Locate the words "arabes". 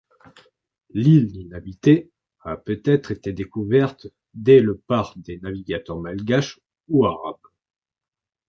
7.05-7.35